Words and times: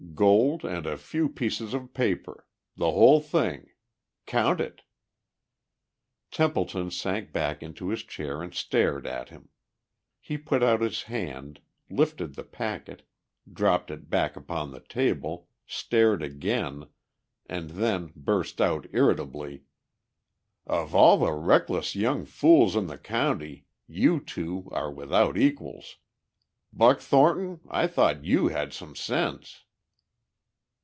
"Gold 0.15 0.63
and 0.63 0.85
a 0.85 0.97
few 0.97 1.27
pieces 1.29 1.73
of 1.73 1.95
paper. 1.95 2.45
The 2.75 2.91
whole 2.91 3.21
thing. 3.21 3.69
Count 4.27 4.59
it." 4.59 4.83
Templeton 6.29 6.91
sank 6.91 7.31
back 7.31 7.63
into 7.63 7.89
his 7.89 8.03
chair 8.03 8.43
and 8.43 8.53
stared 8.53 9.07
at 9.07 9.29
him. 9.29 9.49
He 10.19 10.37
put 10.37 10.61
out 10.61 10.81
his 10.81 11.03
hand, 11.03 11.59
lifted 11.89 12.35
the 12.35 12.43
packet, 12.43 13.01
dropped 13.51 13.89
it 13.89 14.11
back 14.11 14.35
upon 14.35 14.69
the 14.69 14.81
table, 14.81 15.47
stared 15.65 16.21
again, 16.21 16.89
and 17.47 17.71
then 17.71 18.11
burst 18.15 18.61
out 18.61 18.85
irritably: 18.91 19.63
"Of 20.67 20.93
all 20.93 21.17
the 21.17 21.31
reckless 21.33 21.95
young 21.95 22.25
fools 22.25 22.75
in 22.75 22.85
the 22.85 22.97
county 22.99 23.65
you 23.87 24.19
two 24.19 24.69
are 24.71 24.91
without 24.91 25.35
equals. 25.35 25.97
Buck 26.71 26.99
Thornton, 26.99 27.61
I 27.67 27.87
thought 27.87 28.23
you 28.25 28.49
had 28.49 28.71
some 28.71 28.95
sense!" 28.95 29.63